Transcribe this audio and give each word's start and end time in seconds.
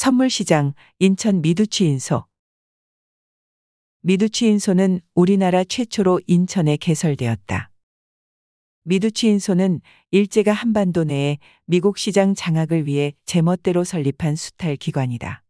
선물시장 0.00 0.72
인천 0.98 1.42
미두치인소 1.42 2.24
미두치인소는 4.00 5.02
우리나라 5.14 5.62
최초로 5.62 6.22
인천에 6.26 6.78
개설되었다. 6.78 7.70
미두치인소는 8.84 9.82
일제가 10.10 10.54
한반도 10.54 11.04
내에 11.04 11.36
미국 11.66 11.98
시장 11.98 12.34
장악을 12.34 12.86
위해 12.86 13.12
제멋대로 13.26 13.84
설립한 13.84 14.36
수탈 14.36 14.76
기관이다. 14.76 15.44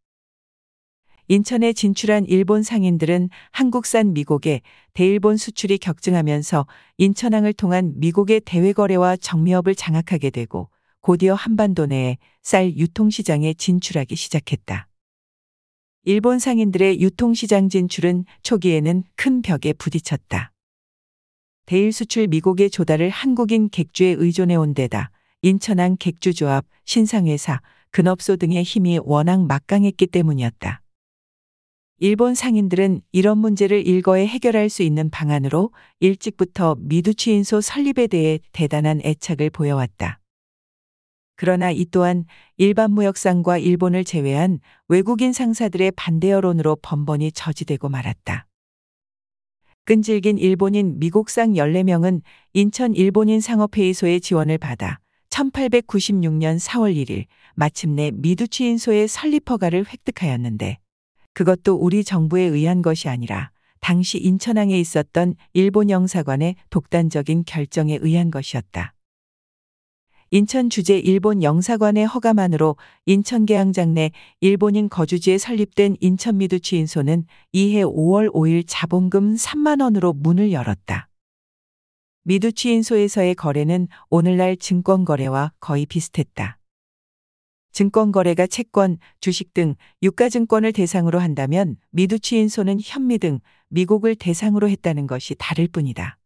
인천에 1.29 1.73
진출한 1.73 2.27
일본 2.27 2.65
상인들은 2.65 3.29
한국산 3.53 4.15
미국의 4.15 4.63
대일본 4.95 5.37
수출이 5.37 5.79
격증하면서 5.79 6.67
인천항을 6.99 7.53
통한 7.53 7.93
미국의 7.99 8.41
대외 8.41 8.73
거래와 8.73 9.17
정미업을 9.17 9.77
장악하게 9.77 10.31
되고 10.31 10.71
곧이어 11.01 11.35
한반도 11.35 11.87
내에 11.87 12.19
쌀 12.43 12.77
유통시장에 12.77 13.55
진출하기 13.55 14.17
시작했다. 14.17 14.87
일본 16.05 16.39
상인들의 16.39 17.01
유통시장 17.01 17.69
진출은 17.69 18.25
초기에는 18.43 19.05
큰 19.17 19.43
벽에 19.43 19.73
부딪혔다. 19.73 20.53
대일 21.67 21.93
수출 21.93 22.27
미국의 22.27 22.71
조달을 22.71 23.11
한국인 23.11 23.69
객주에 23.69 24.17
의존해 24.19 24.57
온 24.57 24.75
데다 24.75 25.11
인천항 25.43 25.97
객주조합, 25.99 26.67
신상회사, 26.85 27.61
근업소 27.91 28.37
등의 28.37 28.63
힘이 28.63 28.99
워낙 29.03 29.45
막강했기 29.47 30.07
때문이었다. 30.07 30.83
일본 31.99 32.35
상인들은 32.35 33.03
이런 33.13 33.39
문제를 33.39 33.87
일거에 33.87 34.27
해결할 34.27 34.71
수 34.71 34.83
있는 34.83 35.11
방안으로 35.11 35.71
일찍부터 36.01 36.77
미두치인소 36.79 37.61
설립에 37.61 38.07
대해 38.07 38.41
대단한 38.53 39.01
애착을 39.05 39.51
보여왔다. 39.51 40.20
그러나 41.41 41.71
이 41.71 41.87
또한 41.91 42.27
일반 42.59 42.93
무역상과 42.93 43.57
일본을 43.57 44.05
제외한 44.05 44.59
외국인 44.89 45.33
상사들의 45.33 45.93
반대 45.93 46.31
여론으로 46.33 46.77
번번이 46.83 47.33
저지되고 47.33 47.89
말았다. 47.89 48.47
끈질긴 49.87 50.37
일본인 50.37 50.99
미국상 50.99 51.55
14명은 51.55 52.21
인천 52.53 52.95
일본인 52.95 53.41
상업회의소의 53.41 54.21
지원을 54.21 54.59
받아 54.59 55.01
1896년 55.31 56.61
4월 56.61 56.95
1일 56.95 57.25
마침내 57.55 58.11
미두치인소의 58.11 59.09
설립 59.09 59.49
허가를 59.49 59.87
획득하였는데 59.91 60.77
그것도 61.33 61.77
우리 61.77 62.05
정부에 62.05 62.43
의한 62.43 62.83
것이 62.83 63.09
아니라 63.09 63.51
당시 63.81 64.19
인천항에 64.19 64.79
있었던 64.79 65.37
일본 65.55 65.89
영사관의 65.89 66.57
독단적인 66.69 67.45
결정에 67.47 67.99
의한 68.03 68.31
것이었다. 68.31 68.93
인천 70.33 70.71
주재 70.71 70.97
일본 70.97 71.43
영사관의 71.43 72.07
허가만으로 72.07 72.77
인천계양장 73.07 73.95
내 73.95 74.13
일본인 74.39 74.89
거주지에 74.89 75.39
설립된 75.39 75.97
인천미두치인소는 75.99 77.25
이해 77.51 77.83
5월 77.83 78.33
5일 78.33 78.63
자본금 78.65 79.35
3만 79.35 79.83
원으로 79.83 80.13
문을 80.13 80.53
열었다. 80.53 81.09
미두치인소에서의 82.23 83.35
거래는 83.35 83.89
오늘날 84.09 84.57
증권거래와 84.57 85.53
거의 85.59 85.85
비슷했다. 85.85 86.59
증권거래가 87.73 88.47
채권, 88.47 88.99
주식 89.21 89.53
등 89.53 89.75
유가증권을 90.01 90.73
대상으로 90.73 91.19
한다면 91.19 91.77
미두치인소는 91.91 92.79
현미 92.81 93.19
등 93.19 93.41
미국을 93.69 94.15
대상으로 94.15 94.69
했다는 94.69 95.09
것이 95.09 95.35
다를 95.37 95.67
뿐이다. 95.67 96.20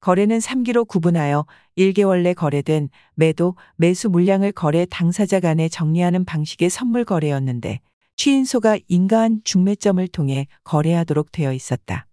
거래는 0.00 0.38
3기로 0.38 0.86
구분하여 0.86 1.44
1개월 1.76 2.22
내 2.22 2.32
거래된 2.32 2.88
매도, 3.14 3.56
매수 3.76 4.08
물량을 4.08 4.52
거래 4.52 4.86
당사자 4.86 5.40
간에 5.40 5.68
정리하는 5.68 6.24
방식의 6.24 6.70
선물 6.70 7.04
거래였는데 7.04 7.80
취인소가 8.16 8.78
인가한 8.88 9.40
중매점을 9.44 10.06
통해 10.08 10.46
거래하도록 10.64 11.32
되어 11.32 11.52
있었다. 11.52 12.06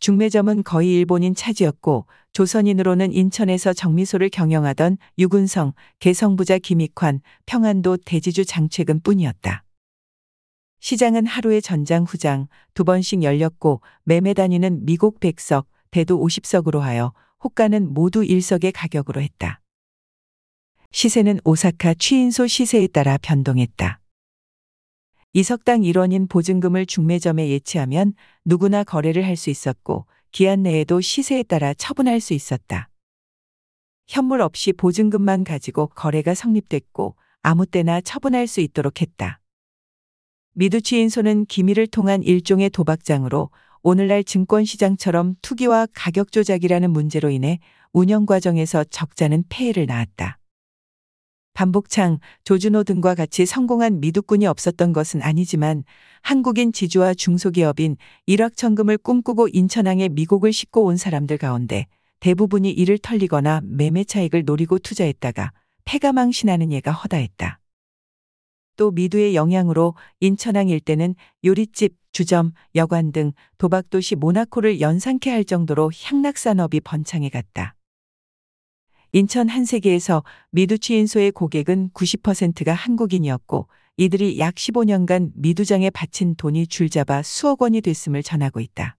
중매점은 0.00 0.62
거의 0.62 0.94
일본인 0.94 1.34
차지였고 1.34 2.06
조선인으로는 2.32 3.12
인천에서 3.12 3.72
정미소를 3.72 4.28
경영하던 4.28 4.96
유군성, 5.18 5.72
개성부자 5.98 6.58
김익환, 6.58 7.20
평안도 7.46 7.98
대지주 8.04 8.44
장최근 8.44 9.00
뿐이었다. 9.00 9.64
시장은 10.80 11.26
하루에 11.26 11.60
전장 11.60 12.04
후장 12.04 12.46
두 12.74 12.84
번씩 12.84 13.24
열렸고 13.24 13.80
매매 14.04 14.34
단위는 14.34 14.84
미국 14.84 15.18
100석, 15.18 15.64
대도 15.90 16.18
50석으로 16.24 16.80
하여 16.80 17.12
호가는 17.42 17.92
모두 17.92 18.22
1석의 18.22 18.72
가격으로 18.74 19.20
했다. 19.20 19.60
시세는 20.90 21.40
오사카 21.44 21.94
취인소 21.94 22.46
시세에 22.46 22.86
따라 22.88 23.18
변동했다. 23.18 24.00
이석당 25.34 25.82
1원인 25.82 26.28
보증금을 26.28 26.86
중매점에 26.86 27.48
예치하면 27.50 28.14
누구나 28.44 28.82
거래를 28.82 29.24
할 29.26 29.36
수 29.36 29.50
있었고 29.50 30.06
기한 30.32 30.62
내에도 30.62 31.00
시세에 31.00 31.42
따라 31.42 31.74
처분할 31.74 32.20
수 32.20 32.34
있었다. 32.34 32.88
현물 34.06 34.40
없이 34.40 34.72
보증금만 34.72 35.44
가지고 35.44 35.88
거래가 35.88 36.34
성립됐고 36.34 37.16
아무 37.42 37.66
때나 37.66 38.00
처분할 38.00 38.46
수 38.46 38.60
있도록 38.60 39.02
했다. 39.02 39.40
미두치인소는 40.54 41.44
기밀을 41.44 41.86
통한 41.86 42.22
일종의 42.22 42.70
도박장으로 42.70 43.50
오늘날 43.82 44.24
증권시장처럼 44.24 45.36
투기와 45.42 45.86
가격 45.94 46.32
조작이라는 46.32 46.90
문제로 46.90 47.30
인해 47.30 47.58
운영 47.92 48.26
과정에서 48.26 48.84
적잖은 48.84 49.44
폐해를 49.48 49.86
낳았다. 49.86 50.38
반복창, 51.54 52.18
조준호 52.44 52.84
등과 52.84 53.16
같이 53.16 53.44
성공한 53.44 53.98
미두꾼이 53.98 54.46
없었던 54.46 54.92
것은 54.92 55.22
아니지만 55.22 55.82
한국인 56.22 56.72
지주와 56.72 57.14
중소기업인 57.14 57.96
일확천금을 58.26 58.98
꿈꾸고 58.98 59.48
인천항에 59.48 60.08
미국을 60.08 60.52
싣고 60.52 60.84
온 60.84 60.96
사람들 60.96 61.36
가운데 61.38 61.86
대부분이 62.20 62.70
이를 62.70 62.98
털리거나 62.98 63.62
매매 63.64 64.04
차익을 64.04 64.44
노리고 64.44 64.78
투자했다가 64.78 65.52
폐가망신하는 65.84 66.70
예가 66.70 66.92
허다했다. 66.92 67.57
또 68.78 68.92
미두의 68.92 69.34
영향으로 69.34 69.94
인천항 70.20 70.68
일대는 70.68 71.16
요리집, 71.44 71.96
주점, 72.12 72.52
여관 72.76 73.12
등 73.12 73.32
도박도시 73.58 74.14
모나코를 74.14 74.80
연상케 74.80 75.30
할 75.30 75.44
정도로 75.44 75.90
향락산업이 75.94 76.80
번창해 76.80 77.28
갔다. 77.28 77.74
인천 79.12 79.48
한 79.48 79.64
세계에서 79.64 80.22
미두치인소의 80.52 81.32
고객은 81.32 81.90
90%가 81.90 82.72
한국인이었고 82.72 83.68
이들이 83.96 84.38
약 84.38 84.54
15년간 84.54 85.32
미두장에 85.34 85.90
바친 85.90 86.36
돈이 86.36 86.68
줄잡아 86.68 87.22
수억 87.22 87.62
원이 87.62 87.80
됐음을 87.80 88.22
전하고 88.22 88.60
있다. 88.60 88.96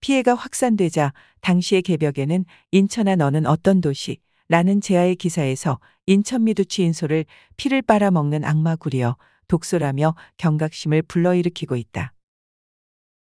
피해가 0.00 0.34
확산되자 0.34 1.12
당시의 1.40 1.82
개벽에는 1.82 2.44
인천아 2.72 3.14
너는 3.14 3.46
어떤 3.46 3.80
도시, 3.80 4.18
라는 4.48 4.80
제아의 4.80 5.16
기사에서 5.16 5.80
인천 6.06 6.44
미두치인소를 6.44 7.24
피를 7.56 7.82
빨아먹는 7.82 8.44
악마구리여 8.44 9.16
독소라며 9.48 10.14
경각심을 10.36 11.02
불러일으키고 11.02 11.76
있다. 11.76 12.12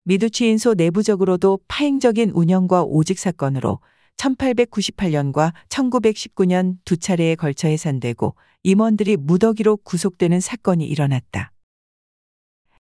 미두치인소 0.04 0.74
내부적으로도 0.74 1.60
파행적인 1.68 2.30
운영과 2.30 2.82
오직 2.82 3.18
사건으로 3.18 3.80
1898년과 4.16 5.52
1919년 5.68 6.76
두 6.84 6.96
차례에 6.96 7.34
걸쳐 7.34 7.68
해산되고 7.68 8.34
임원들이 8.62 9.16
무더기로 9.16 9.78
구속되는 9.78 10.40
사건이 10.40 10.86
일어났다. 10.86 11.52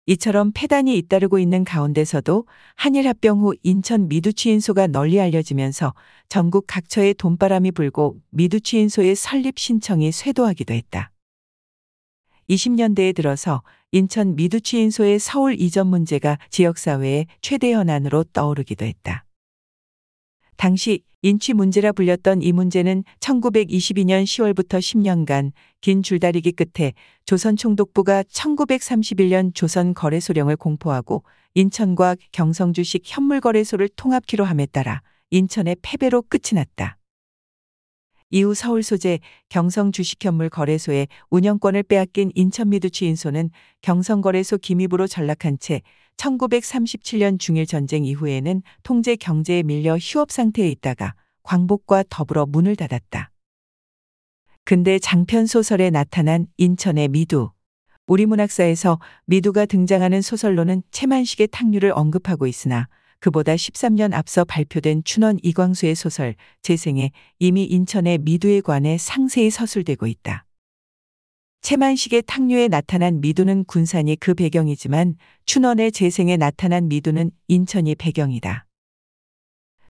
이처럼 0.09 0.51
폐단이 0.55 0.97
잇따르고 0.97 1.37
있는 1.37 1.63
가운데서도 1.63 2.47
한일 2.73 3.07
합병 3.07 3.41
후 3.41 3.53
인천 3.61 4.07
미두치인소가 4.07 4.87
널리 4.87 5.21
알려지면서 5.21 5.93
전국 6.29 6.65
각처에 6.65 7.13
돈바람이 7.13 7.69
불고 7.73 8.17
미두치인소의 8.31 9.15
설립 9.15 9.59
신청이 9.59 10.11
쇄도하기도 10.11 10.73
했다. 10.73 11.11
20년대에 12.49 13.13
들어서 13.13 13.61
인천 13.91 14.35
미두치인소의 14.35 15.19
서울 15.19 15.61
이전 15.61 15.85
문제가 15.85 16.39
지역사회의 16.49 17.27
최대 17.41 17.71
현안으로 17.73 18.23
떠오르기도 18.33 18.85
했다. 18.85 19.25
당시 20.59 21.03
인취 21.21 21.53
문제라 21.53 21.93
불렸던 21.93 22.41
이 22.41 22.51
문제는 22.51 23.05
1922년 23.21 24.25
10월부터 24.25 24.79
10년간 24.79 25.53
긴 25.79 26.03
줄다리기 26.03 26.51
끝에 26.51 26.91
조선 27.23 27.55
총독부가 27.55 28.23
1931년 28.23 29.55
조선 29.55 29.93
거래소령을 29.93 30.57
공포하고 30.57 31.23
인천과 31.53 32.17
경성주식 32.33 33.03
현물거래소를 33.05 33.87
통합키로 33.95 34.43
함에 34.43 34.65
따라 34.65 35.01
인천의 35.29 35.77
패배로 35.81 36.23
끝이 36.23 36.55
났다. 36.55 36.98
이후 38.31 38.53
서울 38.53 38.83
소재 38.83 39.19
경성 39.49 39.91
주식현물 39.91 40.49
거래소의 40.49 41.07
운영권을 41.29 41.83
빼앗긴 41.83 42.31
인천미두치인소는 42.35 43.49
경성거래소 43.81 44.59
기입으로 44.59 45.07
전락한 45.07 45.57
채 45.59 45.81
1937년 46.17 47.39
중일 47.39 47.65
전쟁 47.65 48.05
이후에는 48.05 48.61
통제 48.83 49.15
경제에 49.15 49.63
밀려 49.63 49.97
휴업 49.97 50.31
상태에 50.31 50.69
있다가 50.69 51.15
광복과 51.43 52.03
더불어 52.09 52.45
문을 52.45 52.75
닫았다. 52.75 53.31
근대 54.63 54.99
장편 54.99 55.47
소설에 55.47 55.89
나타난 55.89 56.45
인천의 56.57 57.07
미두. 57.07 57.51
우리 58.05 58.25
문학사에서 58.25 58.99
미두가 59.25 59.65
등장하는 59.65 60.21
소설로는 60.21 60.83
채만식의 60.91 61.47
탕류를 61.51 61.91
언급하고 61.95 62.45
있으나 62.45 62.87
그보다 63.19 63.55
13년 63.55 64.13
앞서 64.13 64.45
발표된 64.45 65.03
춘원 65.03 65.37
이광수의 65.43 65.95
소설 65.95 66.35
재생에 66.61 67.11
이미 67.39 67.65
인천의 67.65 68.19
미두에 68.19 68.61
관해 68.61 68.97
상세히 68.97 69.49
서술되고 69.49 70.07
있다. 70.07 70.45
채만식의 71.61 72.23
탕류에 72.25 72.69
나타난 72.69 73.19
미두는 73.19 73.65
군산이 73.65 74.15
그 74.15 74.33
배경이지만 74.33 75.15
춘원의 75.45 75.91
재생에 75.91 76.37
나타난 76.37 76.87
미두는 76.87 77.31
인천이 77.47 77.95
배경이다. 77.95 78.68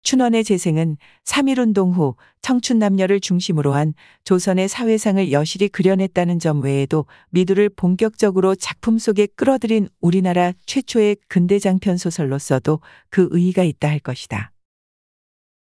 춘원의 0.07 0.45
재생은 0.45 0.99
3.1운동 1.25 1.93
후 1.93 2.15
청춘 2.41 2.79
남녀를 2.79 3.19
중심으로 3.19 3.73
한 3.73 3.93
조선의 4.23 4.69
사회상을 4.69 5.33
여실히 5.33 5.69
그려냈다는 5.69 6.39
점 6.39 6.63
외에도 6.63 7.07
미두를 7.31 7.71
본격적으로 7.71 8.55
작품 8.55 8.99
속에 8.99 9.27
끌어들인 9.35 9.89
우리나라 10.01 10.53
최초의 10.65 11.17
근대 11.27 11.59
장편 11.59 11.97
소설로서도 11.97 12.79
그 13.11 13.27
의의가 13.33 13.65
있다 13.65 13.89
할 13.89 13.99
것이다. 13.99 14.53